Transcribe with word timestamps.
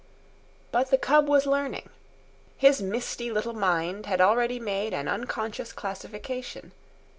But 0.71 0.89
the 0.89 0.97
cub 0.97 1.27
was 1.27 1.45
learning. 1.45 1.91
His 2.57 2.81
misty 2.81 3.29
little 3.31 3.53
mind 3.53 4.07
had 4.07 4.19
already 4.19 4.59
made 4.59 4.95
an 4.95 5.07
unconscious 5.07 5.71
classification. 5.71 6.71